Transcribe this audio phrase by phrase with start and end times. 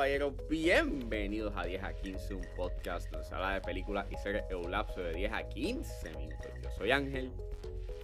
[0.00, 4.44] caballeros, bienvenidos a 10 a 15, un podcast donde se habla de películas y series
[4.48, 6.46] en un lapso de 10 a 15 minutos.
[6.62, 7.30] Yo soy Ángel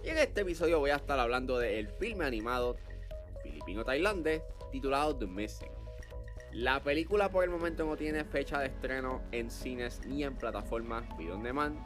[0.03, 2.77] y en este episodio voy a estar hablando del filme animado
[3.41, 5.71] filipino-tailandés titulado The Missing.
[6.51, 11.03] La película por el momento no tiene fecha de estreno en cines ni en plataformas
[11.17, 11.79] video on demand,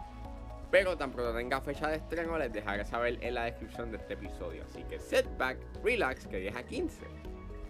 [0.72, 4.16] pero tan pronto tenga fecha de estreno les dejaré saber en la descripción de este
[4.16, 4.66] episodio.
[4.66, 7.06] Así que sit back, relax, que 10 a 15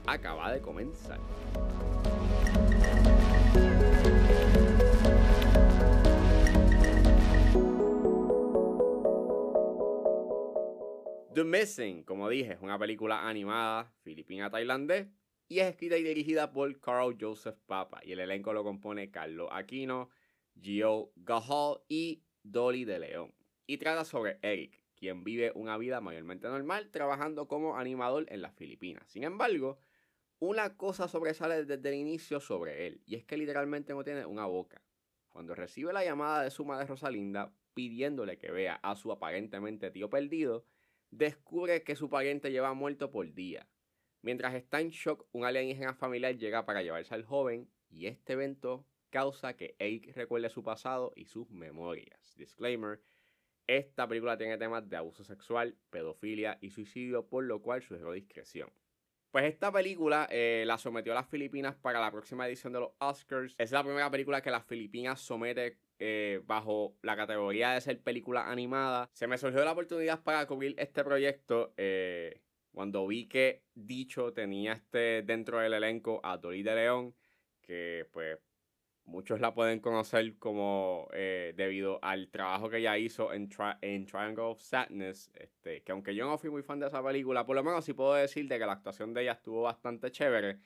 [0.07, 1.19] acaba de comenzar.
[11.33, 15.07] The Missing, como dije, es una película animada filipina-tailandés
[15.47, 18.01] y es escrita y dirigida por Carl Joseph Papa.
[18.03, 20.09] Y el elenco lo compone Carlos Aquino,
[20.61, 23.33] Gio Gahal y Dolly de León.
[23.65, 28.53] Y trata sobre Eric, quien vive una vida mayormente normal trabajando como animador en las
[28.53, 29.03] Filipinas.
[29.07, 29.79] Sin embargo,
[30.41, 34.47] una cosa sobresale desde el inicio sobre él, y es que literalmente no tiene una
[34.47, 34.81] boca.
[35.29, 40.09] Cuando recibe la llamada de su madre Rosalinda pidiéndole que vea a su aparentemente tío
[40.09, 40.65] perdido,
[41.11, 43.69] descubre que su pariente lleva muerto por día.
[44.23, 48.87] Mientras está en shock, un alienígena familiar llega para llevarse al joven y este evento
[49.11, 52.33] causa que Eric recuerde su pasado y sus memorias.
[52.35, 52.99] Disclaimer,
[53.67, 58.71] esta película tiene temas de abuso sexual, pedofilia y suicidio, por lo cual sugiero discreción.
[59.31, 62.91] Pues esta película eh, la sometió a las Filipinas para la próxima edición de los
[62.99, 63.55] Oscars.
[63.57, 68.51] Es la primera película que las Filipinas somete eh, bajo la categoría de ser película
[68.51, 69.09] animada.
[69.13, 72.41] Se me surgió la oportunidad para cubrir este proyecto eh,
[72.73, 77.15] cuando vi que Dicho tenía este dentro del elenco a Dolly de León,
[77.61, 78.37] que pues
[79.11, 84.61] muchos la pueden conocer como eh, debido al trabajo que ella hizo en, Triangle of
[84.61, 87.85] Sadness, este, que aunque yo no fui muy fan de esa película, por lo menos
[87.85, 90.59] sí puedo decir de que la actuación de ella estuvo bastante chévere.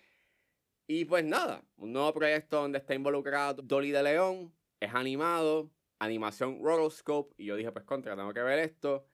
[0.88, 6.60] Y pues nada, un nuevo proyecto donde está involucrado Dolly de León, es animado, animación
[6.64, 9.08] rotoscope, y yo dije, pues contra, tengo que ver esto.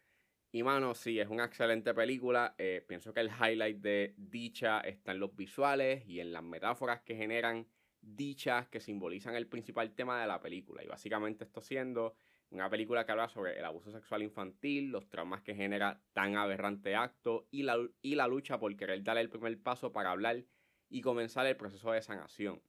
[0.52, 2.56] Y mano, sí, es una excelente película.
[2.58, 7.02] Eh, pienso que el highlight de dicha está en los visuales y en las metáforas
[7.02, 7.66] que generan
[8.02, 10.84] dichas que simbolizan el principal tema de la película.
[10.84, 12.16] Y básicamente esto siendo
[12.50, 16.96] una película que habla sobre el abuso sexual infantil, los traumas que genera tan aberrante
[16.96, 20.44] acto y la, y la lucha por querer dar el primer paso para hablar
[20.90, 22.62] y comenzar el proceso de sanación.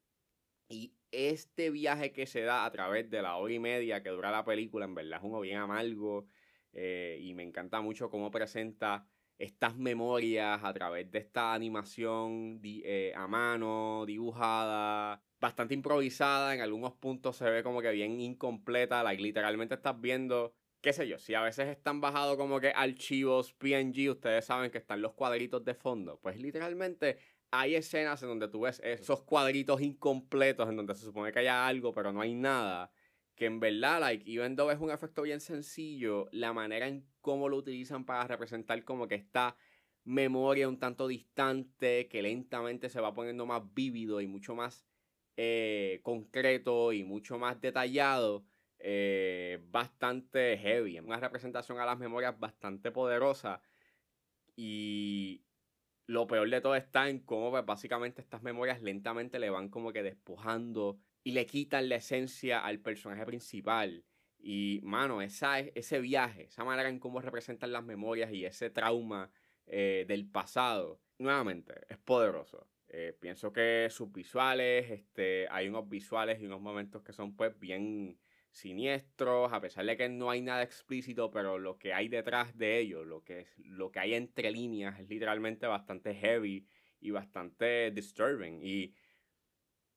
[0.68, 4.30] Y este viaje que se da a través de la hora y media que dura
[4.30, 6.28] la película, en verdad es uno bien amargo.
[6.72, 9.06] Eh, y me encanta mucho cómo presenta
[9.42, 16.54] estas memorias a través de esta animación eh, a mano, dibujada, bastante improvisada.
[16.54, 19.02] En algunos puntos se ve como que bien incompleta.
[19.02, 23.52] Like, literalmente estás viendo, qué sé yo, si a veces están bajados como que archivos
[23.54, 26.20] PNG, ustedes saben que están los cuadritos de fondo.
[26.22, 27.18] Pues literalmente
[27.50, 31.66] hay escenas en donde tú ves esos cuadritos incompletos en donde se supone que haya
[31.66, 32.92] algo, pero no hay nada.
[33.42, 37.48] Que en verdad, like, even though es un efecto bien sencillo, la manera en cómo
[37.48, 39.56] lo utilizan para representar como que esta
[40.04, 44.86] memoria un tanto distante, que lentamente se va poniendo más vívido y mucho más
[45.36, 48.44] eh, concreto y mucho más detallado,
[48.78, 51.00] eh, bastante heavy.
[51.00, 53.60] Una representación a las memorias bastante poderosa.
[54.54, 55.42] Y
[56.06, 59.92] lo peor de todo está en cómo pues, básicamente estas memorias lentamente le van como
[59.92, 64.04] que despojando y le quitan la esencia al personaje principal.
[64.38, 69.30] Y, mano, esa, ese viaje, esa manera en cómo representan las memorias y ese trauma
[69.66, 72.66] eh, del pasado, nuevamente, es poderoso.
[72.88, 77.58] Eh, pienso que sus visuales, este, hay unos visuales y unos momentos que son pues
[77.58, 78.18] bien
[78.50, 82.80] siniestros, a pesar de que no hay nada explícito, pero lo que hay detrás de
[82.80, 86.66] ellos, lo que, es, lo que hay entre líneas es literalmente bastante heavy
[87.00, 88.60] y bastante disturbing.
[88.62, 88.92] Y,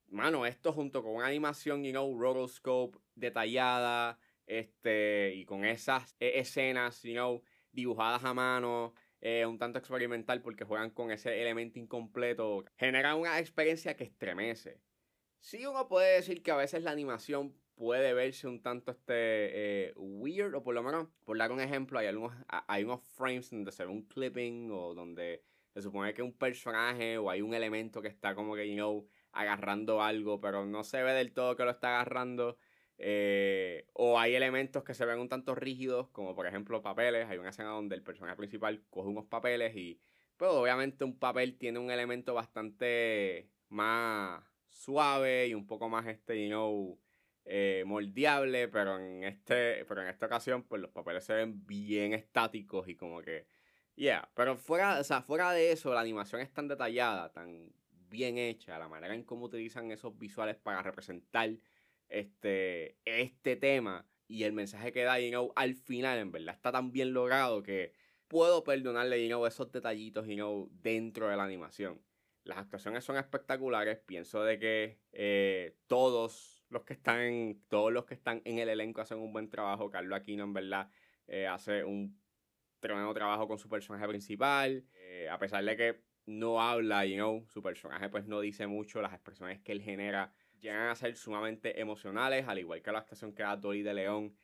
[0.08, 6.38] mano, esto junto con una animación, you know, rotoscope detallada, este, y con esas e,
[6.38, 7.42] escenas, you know,
[7.72, 13.38] dibujadas a mano, eh, un tanto experimental porque juegan con ese elemento incompleto, genera una
[13.38, 14.80] experiencia que estremece.
[15.40, 19.92] Sí uno puede decir que a veces la animación puede verse un tanto este eh,
[19.96, 23.70] weird, o por lo menos, por dar un ejemplo, hay, algunos, hay unos frames donde
[23.70, 25.44] se ve un clipping o donde
[25.74, 29.06] se supone que un personaje o hay un elemento que está como que, you know,
[29.36, 32.58] agarrando algo, pero no se ve del todo que lo está agarrando.
[32.98, 37.28] Eh, o hay elementos que se ven un tanto rígidos, como por ejemplo papeles.
[37.28, 40.00] Hay una escena donde el personaje principal coge unos papeles y,
[40.36, 46.42] pues obviamente un papel tiene un elemento bastante más suave y un poco más, este,
[46.42, 46.98] you know,
[47.44, 52.12] eh, moldeable, pero en, este, pero en esta ocasión, pues los papeles se ven bien
[52.12, 53.46] estáticos y como que,
[53.94, 57.72] yeah, pero fuera, o sea, fuera de eso, la animación es tan detallada, tan
[58.08, 61.50] bien hecha, la manera en cómo utilizan esos visuales para representar
[62.08, 66.92] este, este tema y el mensaje que da, you al final, en verdad, está tan
[66.92, 67.92] bien logrado que
[68.28, 72.02] puedo perdonarle, you esos detallitos, you dentro de la animación.
[72.44, 78.04] Las actuaciones son espectaculares, pienso de que eh, todos los que están en, todos los
[78.04, 79.90] que están en el elenco hacen un buen trabajo.
[79.90, 80.90] Carlos Aquino, en verdad,
[81.26, 82.20] eh, hace un
[82.80, 84.84] tremendo trabajo con su personaje principal.
[84.94, 89.00] Eh, a pesar de que no habla, you know, su personaje pues no dice mucho,
[89.00, 93.32] las expresiones que él genera llegan a ser sumamente emocionales, al igual que la actuación
[93.32, 94.36] que da Dolly de León.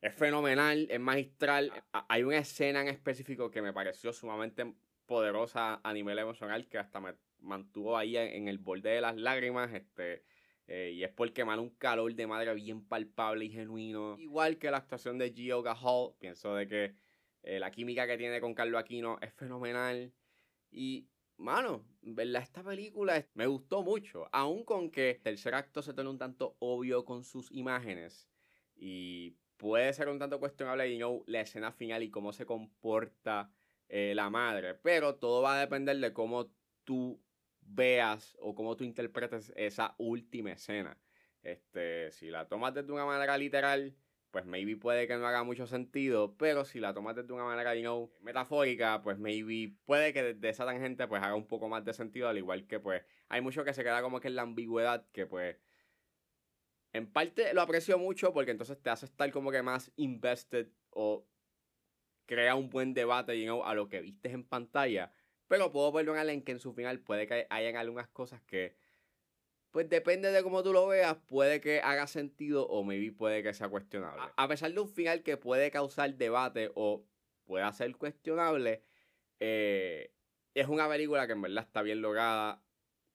[0.00, 1.72] Es fenomenal, es magistral.
[1.92, 4.74] Hay una escena en específico que me pareció sumamente
[5.06, 9.72] poderosa a nivel emocional que hasta me mantuvo ahí en el borde de las lágrimas.
[9.74, 10.24] Este,
[10.66, 14.16] eh, y es porque emana un calor de madre bien palpable y genuino.
[14.18, 16.94] Igual que la actuación de Gio Gahal, pienso de que
[17.42, 20.12] eh, la química que tiene con Carlos Aquino es fenomenal.
[20.70, 24.28] Y, mano, verdad, esta película me gustó mucho.
[24.32, 28.28] Aun con que el tercer acto se torna un tanto obvio con sus imágenes.
[28.74, 33.52] Y puede ser un tanto cuestionable, you know, la escena final y cómo se comporta
[33.88, 34.74] eh, la madre.
[34.74, 36.52] Pero todo va a depender de cómo
[36.84, 37.22] tú
[37.60, 40.98] veas o cómo tú interpretes esa última escena.
[41.42, 43.96] Este, si la tomas desde una manera literal,
[44.30, 47.74] pues maybe puede que no haga mucho sentido, pero si la tomas desde una manera,
[47.74, 51.84] you know, metafórica, pues maybe puede que desde esa tangente pues haga un poco más
[51.84, 54.42] de sentido, al igual que pues hay mucho que se queda como que en la
[54.42, 55.56] ambigüedad, que pues
[56.92, 61.26] en parte lo aprecio mucho porque entonces te hace estar como que más invested o
[62.26, 65.12] crea un buen debate, you know, a lo que vistes en pantalla,
[65.48, 68.76] pero puedo perdonarle en que en su final puede que hayan algunas cosas que
[69.70, 73.54] pues depende de cómo tú lo veas, puede que haga sentido o maybe puede que
[73.54, 74.22] sea cuestionable.
[74.36, 77.04] A pesar de un final que puede causar debate o
[77.44, 78.82] pueda ser cuestionable,
[79.38, 80.12] eh,
[80.54, 82.62] es una película que en verdad está bien lograda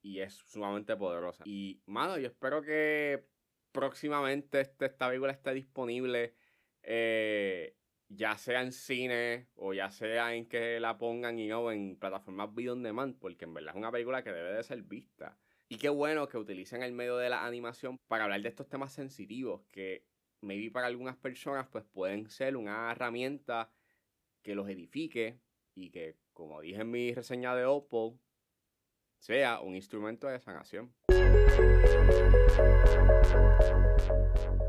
[0.01, 1.43] y es sumamente poderosa.
[1.45, 3.25] Y, mano, yo espero que
[3.71, 6.35] próximamente este, esta película esté disponible,
[6.83, 7.75] eh,
[8.07, 12.53] ya sea en cine o ya sea en que la pongan y no en plataformas
[12.55, 15.37] video on demand, porque en verdad es una película que debe de ser vista.
[15.67, 18.93] Y qué bueno que utilicen el medio de la animación para hablar de estos temas
[18.93, 20.05] sensitivos que
[20.41, 23.71] maybe para algunas personas pues pueden ser una herramienta
[24.43, 25.39] que los edifique
[25.73, 28.19] y que, como dije en mi reseña de Oppo,
[29.17, 30.93] sea un instrumento de sanación.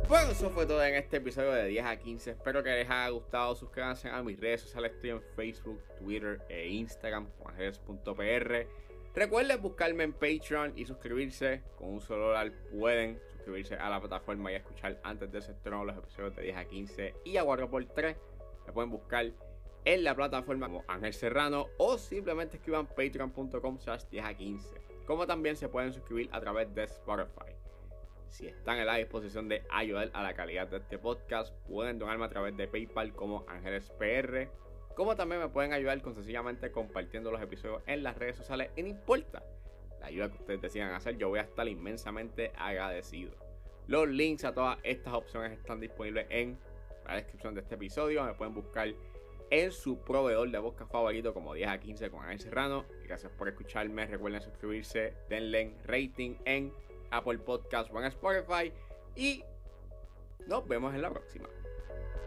[0.09, 2.31] Bueno, eso fue todo en este episodio de 10 a 15.
[2.31, 3.55] Espero que les haya gustado.
[3.55, 4.93] Suscríbanse a mis redes sociales.
[4.93, 8.67] Estoy en Facebook, Twitter e Instagram, juanjeres.pr.
[9.17, 11.63] Recuerden buscarme en Patreon y suscribirse.
[11.79, 15.87] Con un solo dólar pueden suscribirse a la plataforma y escuchar antes de ese estreno
[15.87, 18.15] los episodios de 10 a 15 y a 4 por 3
[18.67, 19.33] Me pueden buscar
[19.87, 24.81] en la plataforma como Ángel Serrano o simplemente escriban patreon.com slash 10 a 15.
[25.07, 27.55] Como también se pueden suscribir a través de Spotify.
[28.29, 32.27] Si están en la disposición de ayudar a la calidad de este podcast, pueden donarme
[32.27, 34.51] a través de PayPal como Ángeles PR
[34.97, 38.83] como también me pueden ayudar con sencillamente compartiendo los episodios en las redes sociales y
[38.83, 39.43] no importa
[40.01, 43.33] la ayuda que ustedes decidan hacer, yo voy a estar inmensamente agradecido.
[43.87, 46.59] Los links a todas estas opciones están disponibles en
[47.07, 48.25] la descripción de este episodio.
[48.25, 48.89] Me pueden buscar
[49.51, 52.87] en su proveedor de bosca favorito como 10 a 15 con Ángel Serrano.
[53.05, 54.07] Gracias por escucharme.
[54.07, 56.73] Recuerden suscribirse, denle rating en
[57.11, 58.73] Apple Podcast o en Spotify.
[59.15, 59.45] Y
[60.47, 61.49] nos vemos en la próxima.